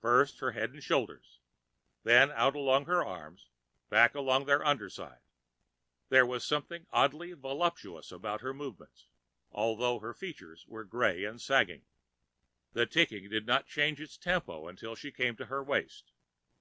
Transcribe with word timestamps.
First 0.00 0.40
her 0.40 0.50
head 0.50 0.72
and 0.72 0.82
shoulders, 0.82 1.38
then 2.02 2.32
out 2.32 2.56
along 2.56 2.86
her 2.86 3.04
arms 3.04 3.46
and 3.84 3.90
back 3.90 4.16
along 4.16 4.44
their 4.46 4.64
under 4.64 4.90
side. 4.90 5.20
There 6.08 6.26
was 6.26 6.44
something 6.44 6.88
oddly 6.90 7.32
voluptuous 7.32 8.10
about 8.10 8.40
her 8.40 8.52
movements, 8.52 9.06
although 9.52 10.00
her 10.00 10.14
features 10.14 10.66
were 10.66 10.82
gray 10.82 11.22
and 11.24 11.40
sagging. 11.40 11.84
The 12.72 12.86
ticking 12.86 13.28
did 13.30 13.46
not 13.46 13.68
change 13.68 14.00
its 14.00 14.16
tempo 14.16 14.66
until 14.66 14.96
she 14.96 15.12
came 15.12 15.36
to 15.36 15.46
her 15.46 15.62
waist. 15.62 16.10